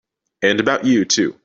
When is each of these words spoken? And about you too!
And 0.41 0.59
about 0.59 0.85
you 0.85 1.05
too! 1.05 1.35